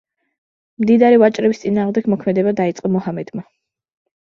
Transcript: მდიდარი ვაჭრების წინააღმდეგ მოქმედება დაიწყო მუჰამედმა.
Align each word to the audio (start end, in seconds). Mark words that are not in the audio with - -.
მდიდარი 0.83 1.19
ვაჭრების 1.25 1.61
წინააღმდეგ 1.65 2.09
მოქმედება 2.15 2.57
დაიწყო 2.63 2.95
მუჰამედმა. 2.97 3.49